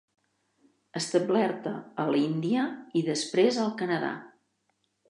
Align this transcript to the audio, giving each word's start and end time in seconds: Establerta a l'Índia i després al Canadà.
Establerta 0.99 1.75
a 2.05 2.09
l'Índia 2.17 2.65
i 3.03 3.07
després 3.13 3.65
al 3.67 3.73
Canadà. 3.85 4.15